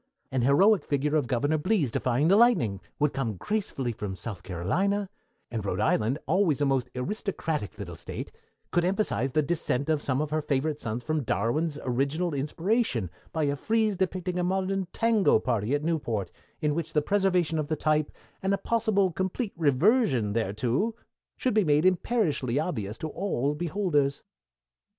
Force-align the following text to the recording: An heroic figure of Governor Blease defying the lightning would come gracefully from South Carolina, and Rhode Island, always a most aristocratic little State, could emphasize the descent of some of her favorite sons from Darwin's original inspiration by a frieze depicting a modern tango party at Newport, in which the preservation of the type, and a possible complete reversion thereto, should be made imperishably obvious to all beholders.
An 0.31 0.41
heroic 0.41 0.83
figure 0.83 1.15
of 1.15 1.27
Governor 1.27 1.59
Blease 1.59 1.91
defying 1.91 2.27
the 2.27 2.35
lightning 2.35 2.81
would 2.97 3.13
come 3.13 3.35
gracefully 3.37 3.91
from 3.91 4.15
South 4.15 4.41
Carolina, 4.41 5.11
and 5.51 5.63
Rhode 5.63 5.79
Island, 5.79 6.17
always 6.25 6.59
a 6.59 6.65
most 6.65 6.89
aristocratic 6.95 7.77
little 7.77 7.95
State, 7.95 8.31
could 8.71 8.83
emphasize 8.83 9.29
the 9.33 9.43
descent 9.43 9.89
of 9.89 10.01
some 10.01 10.19
of 10.19 10.31
her 10.31 10.41
favorite 10.41 10.79
sons 10.79 11.03
from 11.03 11.21
Darwin's 11.21 11.77
original 11.83 12.33
inspiration 12.33 13.11
by 13.31 13.43
a 13.43 13.55
frieze 13.55 13.95
depicting 13.97 14.39
a 14.39 14.43
modern 14.43 14.87
tango 14.91 15.37
party 15.37 15.75
at 15.75 15.83
Newport, 15.83 16.31
in 16.61 16.73
which 16.73 16.93
the 16.93 17.03
preservation 17.03 17.59
of 17.59 17.67
the 17.67 17.75
type, 17.75 18.11
and 18.41 18.55
a 18.55 18.57
possible 18.57 19.11
complete 19.11 19.53
reversion 19.55 20.33
thereto, 20.33 20.95
should 21.37 21.53
be 21.53 21.63
made 21.63 21.85
imperishably 21.85 22.57
obvious 22.57 22.97
to 22.97 23.07
all 23.09 23.53
beholders. 23.53 24.23